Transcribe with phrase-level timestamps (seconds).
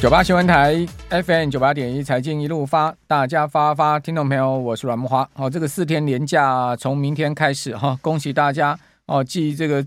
[0.00, 5.26] 九八新闻台 FM 九八点一财经一路发，大家发发，听众朋友，我是阮慕驊。
[5.32, 9.24] 好，这个四天连假从明天开始哈，恭喜大家哦！
[9.24, 9.84] 继这个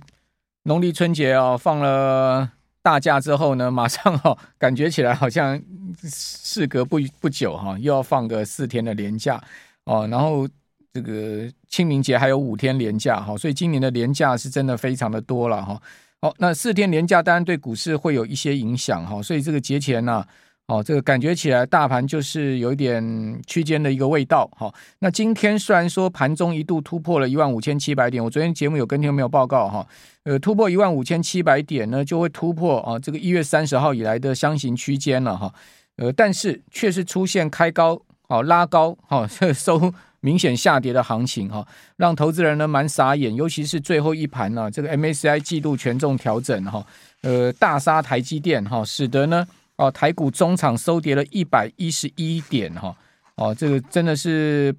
[0.63, 2.51] 农历春节哦放了
[2.81, 5.59] 大假之后呢，马上哈感觉起来好像
[6.03, 9.41] 事隔不不久哈，又要放个四天的连假
[9.85, 10.05] 哦。
[10.11, 10.45] 然后
[10.91, 15.81] 这个清明节还有五天连假哈，所以今年的连假是真的非常的多了哈。
[16.23, 20.23] 好，那四天连假当然对股市会有一些影响哈，所以这个节前呢，
[20.67, 24.71] 哦，这个感觉起来大盘就是有一点区间的一个味道哈。
[24.99, 29.87] 那今天虽然说盘中一度突破了一万五千七百点，我昨天节目有跟听众朋友报告哈，
[30.25, 35.51] 呃，突破一万五千七百点呢，就会突破啊这个一月三十号以来的箱型区间了哈，
[35.97, 39.91] 呃，但是却是出现开高哦拉高哈 收。
[40.21, 41.67] 明显下跌的行情哈，
[41.97, 46.85] 让投资人呢蛮傻眼，尤其是最后一盘呢，这个 MACI 季度权重调整哈，
[47.21, 49.45] 呃大杀台积电哈，使得呢
[49.75, 52.95] 哦台股中场收跌了一百一十一点哈，
[53.35, 54.73] 哦这个真的是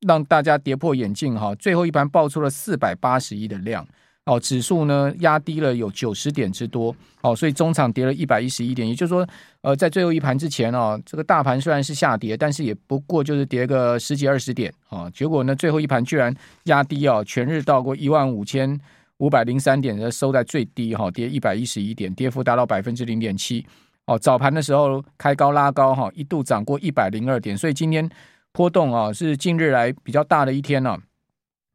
[0.00, 3.86] 让大家跌破眼镜哈，最后一盘爆出了四百八十亿的量。
[4.28, 9.26] 哦，指数呢压低了有九十点之多，哦，所以中场跌了一百一十一点，也就是说，
[9.62, 16.34] 呃，在最后一盘之前哦，这个大盘虽然是下跌，但是也不过就是跌个十几二十点，啊，结果呢，最后一盘居然
[16.64, 18.78] 压低哦，全日到过一万五千
[19.16, 23.64] 五百零三点，收在最低哈，跌一百一十一点，跌幅达到百分之零点七，
[24.04, 28.06] 哦，早盘的时候开高拉高哈，一度涨过一百零二点，所以今天
[28.52, 30.98] 波动啊是近日来比较大的一天呢，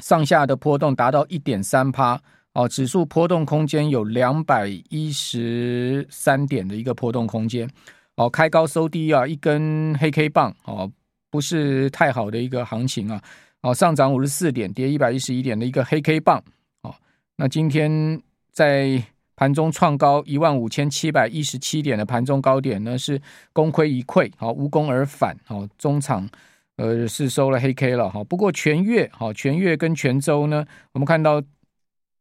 [0.04, 2.22] 上下的波动达到一点三趴。
[2.54, 7.68] 哦，指数波动空间有两百一十三点的一个波动空间。
[8.16, 10.92] 哦，开高收低啊，一根黑 K 棒哦，
[11.31, 13.20] 不是太好的一个行情啊。
[13.62, 16.44] 哦，上涨五十四点，跌一百一十一点的一个黑 K 棒。
[16.84, 16.94] 哦，
[17.38, 19.04] 那今天在
[19.36, 23.20] 盘中创高一万五千七百一十七点的盘中高点呢，是
[23.52, 25.36] 功亏一篑，好，无功而返。
[25.48, 26.30] 哦，中场
[26.76, 28.24] 呃是收了黑 K 了哈。
[28.26, 31.42] 不过全月好，全月跟全周呢，我们看到。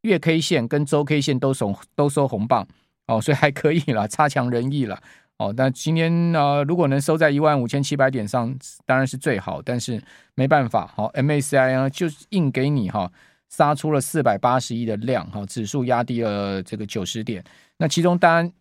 [0.02, 2.66] 月 K 线跟周 K 线都收都收红棒
[3.06, 5.00] 哦，所以还可以了，差强人意了
[5.38, 5.52] 哦。
[5.56, 8.54] 那今天呢、如果能收在一万五千七百点上，
[8.84, 9.60] 当然是最好。
[9.62, 10.02] 但是
[10.34, 13.10] 没办法，好、MACI 呢就硬给你哈、
[13.48, 17.42] 杀出了四百八十亿的量哈、指数压低了这个九十点。
[17.76, 18.52] 那其中当然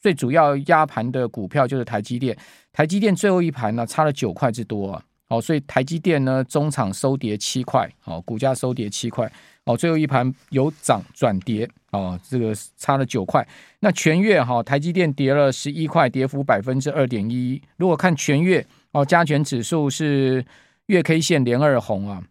[0.00, 2.36] 最主要压盘的股票就是台积电，
[2.72, 9.30] 台积电最后一盘呢差了九块之多啊，哦，所以台积电呢中场收跌七块，哦，股价收跌七块。
[9.64, 13.46] 哦，最后一盘由涨转跌，哦，这个差了九块。
[13.80, 17.60] 那全月哈，台积电跌了十一块，跌幅百分之二点一。
[17.76, 20.44] 如果看全月，哦，加权指数是
[20.86, 22.22] 月 K 线连二红啊，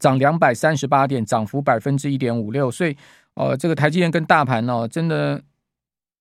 [0.00, 2.70] 涨两百三十八点，涨幅百分之一点五六。
[2.70, 2.96] 所以，
[3.34, 5.40] 哦，这个台积电跟大盘哦，真的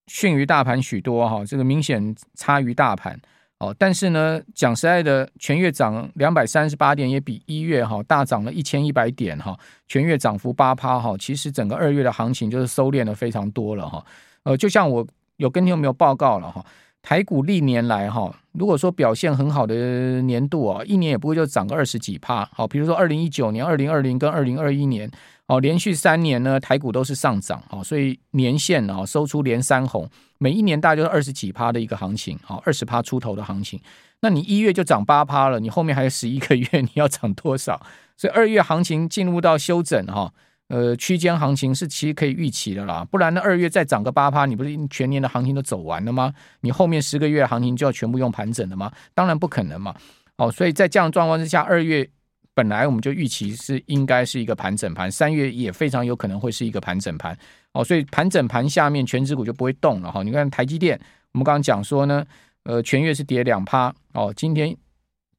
[0.05, 3.19] 逊于大盘许多哈，这个明显差于大盘。
[3.59, 9.57] 哦，但是呢，讲实在的，全月涨两百三十八点，也比一月哈大涨了一千一百点哈，
[9.87, 11.15] 全月涨幅八趴哈。
[11.17, 14.05] 其实整个二月的行情就是收敛的非常多了哈。
[14.43, 15.05] 呃，就像我
[15.37, 16.63] 有跟你有没有报告了哈，
[17.07, 22.45] 台股历年来哈，如果说表现很好的年度啊，一年也不会就涨个二十几趴。
[22.53, 25.09] 好，比如说二零一九年、二零二零跟二零二一年。
[25.45, 30.05] 哦，连续三年呢，台股都是上涨，哦，所以年线啊收出连三红，
[30.37, 33.79] 每一年大概就是二十几趴的一个行情，好，二十趴出头的行情。
[34.19, 37.81] 那你一月就涨八趴了，你后面还有十一个月，你要涨多少？
[38.17, 40.33] 所以二月行情进入到休整哈，
[40.69, 46.33] 呃，区间行情是其实可以预期的啦，不然呢，二月再涨个八趴，你不是全年的行情都走完了吗？
[46.61, 48.91] 你后面十个月行情就要全部用盘整了吗？
[49.13, 49.95] 当然不可能嘛，
[50.37, 52.09] 哦，所以在这样状况之下，二月。
[52.53, 57.37] 本来我们就预期是应该是一个盘整盘，三月也非常有可能会是一个盘整盘
[57.73, 60.23] 哦，所以盘整盘下面全指股就不会动了哈。
[60.23, 60.99] 你看台积电，
[61.33, 62.25] 我们刚刚讲说呢，
[62.63, 64.75] 呃，全月是跌两趴哦，今天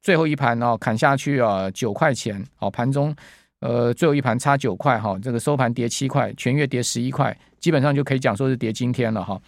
[0.01, 3.13] 最后一盘哦砍下去啊九块钱哦，盘中
[3.59, 9.39] 呃最后一盘差九块哈，这个收盘跌七块，全月跌十一块，基本上就可以讲说是跌今天了哈。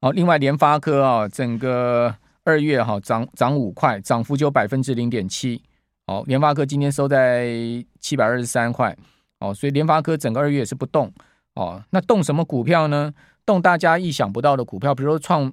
[0.00, 2.14] 好，另外联发科啊，整个
[2.44, 5.60] 二月哈涨涨五块，涨幅就百分之零点七。
[6.06, 7.48] 好，联发科今天收在
[8.00, 8.96] 七百二十三块，
[9.40, 11.12] 哦，所以联发科整个二月是不动，
[11.54, 13.12] 哦，那动什么股票呢？
[13.44, 15.52] 动大家意想不到的股票，比如说创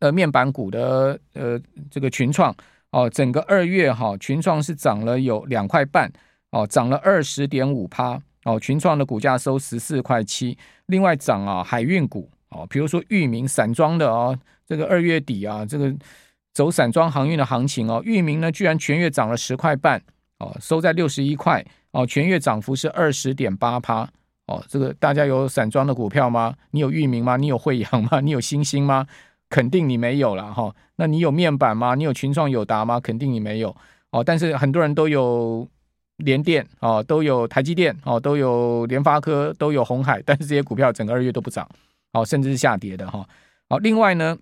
[0.00, 1.58] 呃面板股的呃
[1.90, 2.54] 这个群创，
[2.90, 6.12] 哦，整个二月哈、群创是涨了有两块半，
[6.50, 10.56] 哦，涨了二十点五趴，哦，群创的股价收十四块七，
[10.86, 15.94] 另外涨啊海运股，哦，比如说裕民散装的哦，这个二月底啊这个。
[16.56, 20.02] 走散装航运的行情哦，裕民呢居然全月涨了十块半
[20.38, 24.08] 哦，收在六十一块哦，全月涨幅是二十点八趴
[24.46, 24.64] 哦。
[24.66, 26.54] 这个大家有散装的股票吗？
[26.70, 27.36] 你有裕民吗？
[27.36, 28.20] 你有慧洋吗？
[28.20, 29.06] 你有星星吗？
[29.50, 30.74] 肯定你没有了哈。
[30.96, 31.94] 那你有面板吗？
[31.94, 32.98] 你有群创友达吗？
[32.98, 33.76] 肯定你没有
[34.12, 34.24] 哦。
[34.24, 35.68] 但是很多人都有
[36.18, 41.68] 联电哦，都有台积电哦，都有联发科，都有红海，但是这些股票整个二月都不涨
[42.12, 43.28] 哦，甚至是下跌的哈。
[43.68, 44.38] 好，另外呢，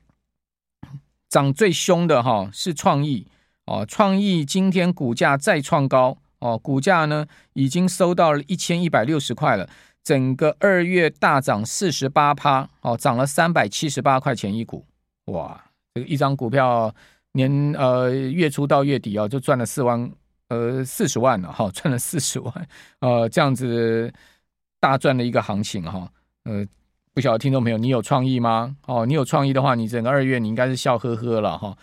[1.29, 3.27] 涨最凶的哈是创意
[3.67, 9.69] 哦，创意今天股价再创高哦，股价呢已经收到了一千一百六十块了。
[10.05, 14.85] 整个二月大涨四十八趴，哦，涨了三百七十八块钱一股，
[15.25, 16.95] 哇，这个一张股票
[17.33, 20.13] 年呃月初到月底啊，就赚了四万
[20.49, 22.69] 呃四十万了哈，赚了四十万，
[23.01, 24.13] 呃，这样子
[24.81, 26.09] 大赚的一个行情哈，
[26.45, 26.65] 呃，
[27.13, 28.77] 不晓得听众朋友你有创意吗？
[28.87, 31.77] 哦，你有创意的话，你整个二月你应该是笑呵呵了哈，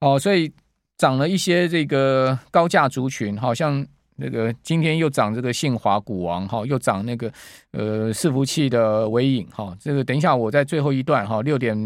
[0.00, 0.52] 哦，所以
[0.96, 3.86] 涨了一些这个高价族群，好像。
[4.16, 7.28] 那个今天又涨这个信华股王哈，又涨那个
[7.72, 11.76] 呃伺服器的微影哈，这个等一下我在最后一段哈六点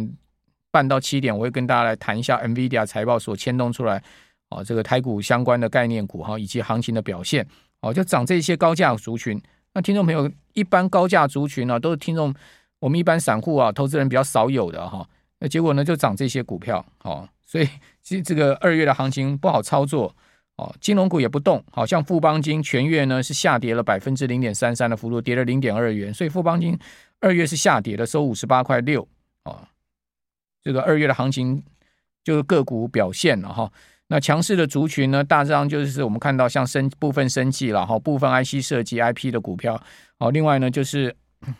[0.71, 4.05] 半到七点我会跟大家来谈一下 NVIDIA 财报所牵动出来
[4.51, 7.47] 哦这个台股相关的概念股哈以及行情的表现
[7.81, 9.41] 哦，就涨这些高价族群。
[9.75, 12.35] 那听众朋友一般高价族群呢都是听众
[12.79, 15.09] 我们一般散户啊投资人比较少有的哈，
[15.41, 17.69] 那结果呢就涨这些股票哦，所以
[18.03, 20.15] 其实这个二月的行情不好操作。
[20.57, 26.77] 哦，金融股也不动，好像富邦金全月呢是下跌了百分之零点三三的幅度，跌了零点二元，所以富邦金
[27.21, 29.07] 二月是下跌的，收五十八块六。
[29.45, 29.69] 哦，
[30.61, 31.63] 这个二月的行情
[32.25, 33.71] 就是个股表现了哈。
[34.09, 39.81] 那强势的族群呢，大致上就是我们看到像生部分生技了哈，部分 IC 设计 IP 的股票。
[40.19, 41.15] 哦，另外呢就是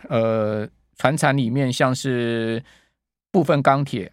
[0.09, 2.63] 呃，船产里面像是
[3.31, 4.11] 部分钢铁。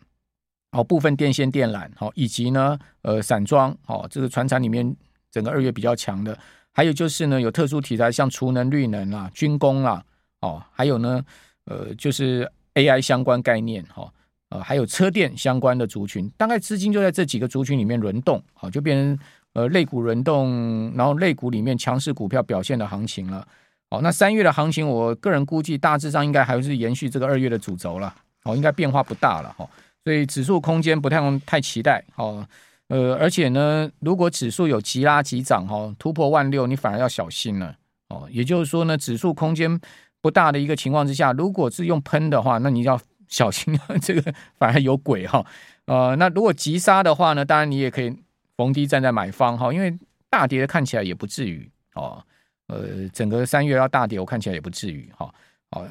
[0.71, 4.93] 哦，部分电线电缆，哦，以及呢，呃，散装，哦，这个船产里面
[5.31, 6.37] 整个二月比较强的，
[6.73, 10.03] 还有就是呢，有特殊题材，像储能、绿能啊，军工啊，
[10.41, 11.23] 哦，还有呢，
[11.63, 14.11] 呃，就是 AI 相关概念，哈，
[14.49, 19.19] 呃，还有车电相关的族群，大概资金就在这几个族群里面轮动，好，就变成
[19.53, 23.47] 呃，类股轮动，然后类股里面强势股票表现的行情了，
[23.89, 28.13] 好，那三月的行情，我个人估计大致上应该还是延续这个二月的主轴了，
[28.43, 29.67] 哦，应该变化不大了，哈。
[30.03, 32.45] 所以指数空间不太用太期待哦，
[32.89, 37.75] 呃，而且呢，如果指数有急拉急涨哈，突破万六，你反而要小心了
[38.09, 38.27] 哦。
[38.29, 39.79] 也就是说呢，指数空间
[40.21, 45.45] 不大的一个情况之下，如果是用喷的话，那你要小心啊， 这个反而有鬼哈。
[45.85, 48.15] 呃，那如果急杀的话呢，当然你也可以
[48.57, 49.97] 逢低站在买方哈，因为
[50.29, 52.23] 大跌看起来也不至于哦。
[52.67, 55.33] 呃，整个三月要大跌，我看起来也不至于哈。
[55.71, 55.87] 哦，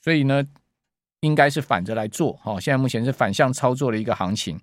[0.00, 0.44] 所以呢。
[1.20, 4.60] 应该是反着来做，哦，现在目前是反向操作的一个行情，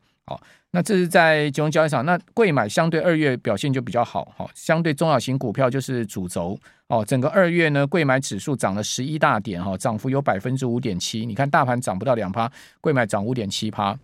[0.72, 6.58] 那这是在金融交易上，那贵买相对二月表现就比较好，哈，相对中小型股票就是主轴，
[6.88, 12.50] 哦，整个二月呢，贵买指数涨了十一大点，哈，涨幅有百分之五点七，你看大盘涨不到两趴，
[12.80, 13.98] 贵买涨五点七趴，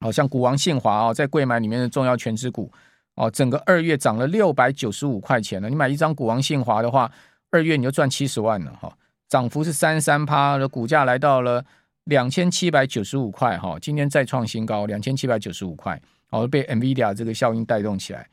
[0.00, 2.70] 好像股王信华啊，在贵买里面的重要全值股，
[3.14, 7.10] 哦，整个二月涨了六百九十五块钱了，你买一张股王信华的话，
[7.50, 8.92] 二月你就赚七十万了，哈。
[9.28, 11.64] 涨幅是三三趴，的股价来到了
[12.06, 16.00] 两千七百九十五块哈，今天再创新高，两千七百九十五块，
[16.30, 18.26] 哦，被 NVIDIA 这个效应带动起来，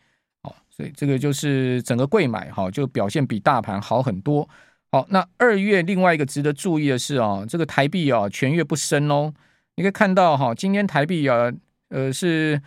[0.43, 4.47] 哦，所以这个就是整个贵买哈，就表现比大盘好很多。
[4.91, 9.33] 好，那二月另外一个值得注意的是啊，这个台币啊全月不升哦，
[9.75, 11.51] 你可以看到哈，今天台币啊，
[11.89, 12.61] 呃是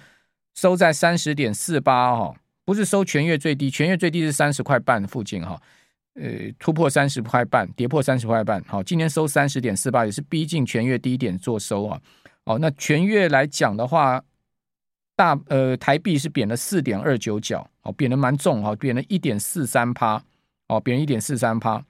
[0.54, 2.34] 收在三十点四八哈，
[2.64, 5.60] 不是收全月最低，全月最低是三十块半附近哈。
[6.16, 12.00] 呃，突破三十块半，跌破三十块半，好，今天收三十点四八，也是逼近全月低点做收啊。
[12.44, 14.22] 哦，那全月来讲的话，
[15.14, 20.22] 大呃台币是贬了四点二九角，哦，贬的蛮重哈，贬了一点四三趴，
[20.68, 21.84] 哦，贬一点四三趴。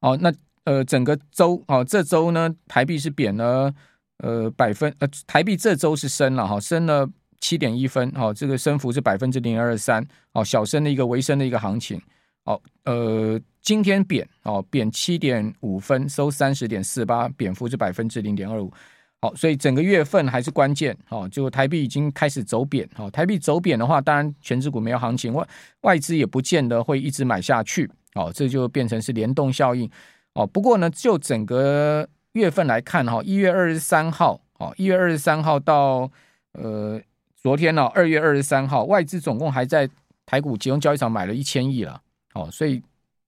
[0.00, 0.30] 哦，那
[0.64, 3.72] 呃整个周哦，这周呢台币是贬了
[4.18, 7.08] 呃百分呃台币这周是升了哈，升了
[7.40, 11.98] 七点一分，哦，这个升幅是百分之零二三，哦，小升的一个微升的一个行情。
[12.46, 18.72] 好，呃，今天贬哦，贬七点五分，收三十点四八，贬幅是百分之零点二五。
[19.20, 22.88] 好，所以整个月份还是关键哦，就台币已经开始走贬。
[22.98, 25.48] 哦，台币走贬的话，当然权值股没有行情，外
[25.80, 27.90] 外资也不见得会一直买下去。
[28.14, 29.90] 哦，这就变成是联动效应。
[30.34, 36.08] 哦，不过呢，就整个月份来看哈，一月二十三号，哦，一月二十三号到
[36.52, 37.00] 呃
[37.34, 39.90] 昨天呢，二月二十三号，外资总共还在
[40.24, 42.00] 台股集中交易场买了一千亿了。
[42.36, 42.82] 哦，所以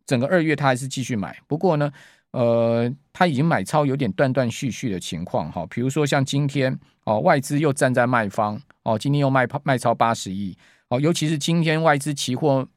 [0.06, 1.90] 整个二月他还是继续买，不过呢，
[2.32, 5.66] 呃，他已经买超有点断断续续的情况哈。
[5.70, 10.56] 比如说像今天哦，外资又站在卖方哦，今天又卖卖超八十亿
[10.88, 12.68] 哦，尤其是今天外资期货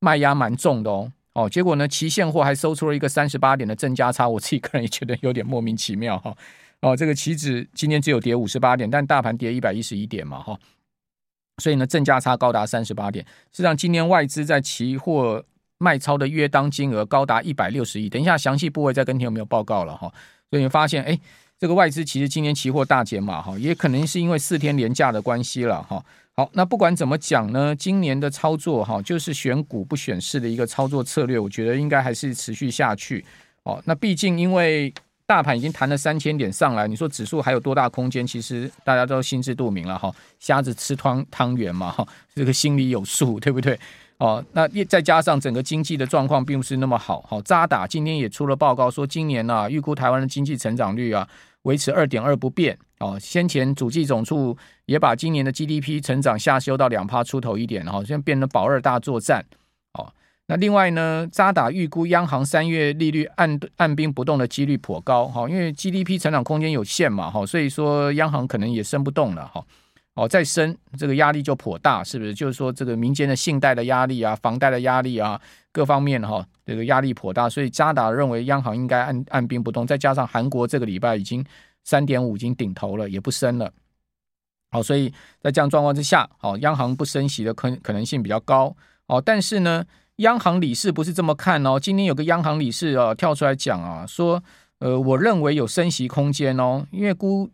[0.00, 6.36] 卖压蛮重的哦哦，结果呢，期现货还收出了一个三十八点的正价差，我自己个人也觉得有点莫名其妙哈。
[6.80, 10.58] 哦，这个期指今天只有跌五十八点，但大盘跌一百一十一点嘛，哈、
[11.62, 13.24] 所以呢，正价差高达三十八点。
[13.52, 15.44] 实际上，今年外资在期货
[15.78, 18.08] 卖超的约当金额高达一百六十亿。
[18.08, 20.12] 等一下详细部位再跟听有没有报告了哈、
[20.50, 21.18] 所以你发现，哎，
[21.58, 26.04] 这个外资其实今年期货大减码哈，也可能是因为四天连假的关系了哈。
[26.34, 33.24] 好，那不管怎么讲呢，今年的操作哈，就是选股不选市的一个操作策略，我觉得应该还是持续下去。
[33.62, 34.92] 哦，那毕竟因为。
[35.28, 38.26] 大盘已经弹了三千点上来，你说指数还有多大空间？
[38.26, 43.78] 其实大家都心知肚明了哈，瞎子吃汤汤圆嘛哈，这个心里有数，对不对？
[44.18, 51.28] 哦，那再加上整个经济的状况并不是那么好，好渣打今天也出了报告说，今年啊预估台湾的经济成长率啊
[51.62, 52.76] 维持二点二不变。
[52.98, 54.56] 哦，先前主计总处
[54.86, 59.44] 也把今年的 GDP 成长下修到两趴出头一点，哈，现在变成保二大作战，
[59.92, 60.12] 哦。
[60.48, 69.64] 那另外呢，渣打预估央行三月利率按按兵不动的几率颇高哈，因为 GDP 成长空间有限嘛哈，所以说央行可能也升不动了哈。
[70.18, 72.34] 哦，再升这个压力就颇大，是不是？
[72.34, 79.86] 就是说这个民间的信贷的压力啊，房贷的压力啊，各方面哈，这个压力颇大，所以渣打认为央行应该按按兵不动。
[79.86, 81.44] 再加上韩国这个礼拜已经
[81.84, 83.72] 三点五已经顶头了，也不升了。
[84.72, 85.08] 好，所以
[85.40, 88.74] 在这样状况之下，哦，央行不升息的可可能性比较高。
[89.06, 89.84] 哦，但是呢。
[90.18, 94.42] 央行理事不是这么看哦，今天有个央行理事啊跳出来讲啊，说，
[94.80, 97.48] 呃，我认为有升息空间哦，因为估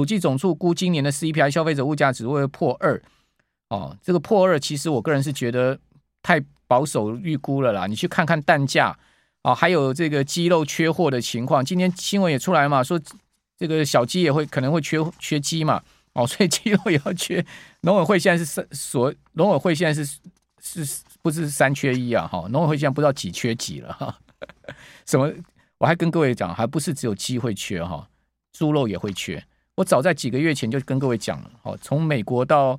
[0.00, 3.02] 统计总处估今年的 CPI 消费者物价指数会破二，
[3.68, 5.78] 哦，这个破二其实我个人是觉得
[6.22, 8.98] 太保守预估了啦，你去看看蛋价
[9.42, 12.98] 啊，还有这个鸡肉缺货的情况，今天新闻也出来嘛，说
[13.58, 15.82] 这个小鸡也会可能会缺缺鸡嘛，
[16.14, 17.44] 哦，所以鸡肉也要缺，
[17.82, 20.18] 农委会现在是三所农委会现在是
[20.62, 21.02] 是。
[21.22, 24.18] 不是三缺一啊，哈，农委会现在不知道几缺几了哈。
[25.04, 25.30] 什么？
[25.76, 28.08] 我还跟各位讲，还不是只有鸡会缺哈，
[28.54, 29.44] 猪肉也会缺。
[29.80, 32.78] 我早在几个月前就跟各位讲了，哈，从美国到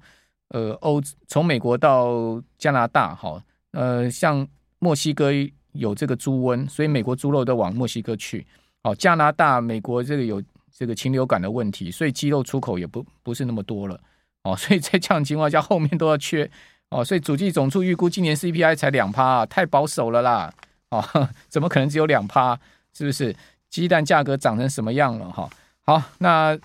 [0.50, 5.32] 呃欧，从美国到加拿大，哈，呃，像墨西哥
[5.72, 8.46] 有这个猪瘟，所以美国猪肉都往墨西哥去。
[8.84, 10.40] 哦，加拿大、美国这个有
[10.72, 14.00] 这个禽流感的问题，所以鸡肉出口也不不是那么多了。
[14.44, 16.48] 哦， 所以在这样情况下，后面都要缺。
[16.92, 20.54] 哦，所以主计总处预估今年 CPI 才两趴，啊，太保守了啦！
[20.92, 21.04] 哦，
[21.50, 22.60] 怎么可能只有两趴？
[22.94, 23.36] 是不是？
[23.72, 25.32] 鸡蛋价格涨成什么样了？
[25.32, 25.50] 哈，
[25.86, 26.56] 好，那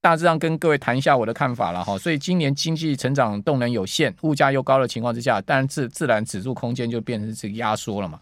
[0.00, 1.98] 大致上跟各位谈一下我的看法了哈。
[1.98, 8.20] 所以今年经济成长动能有限，物价又高的情况之下，当然自自然指数空间就变成这个压缩了嘛。